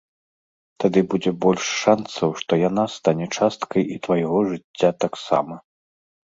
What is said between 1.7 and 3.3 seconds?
шанцаў, што яна стане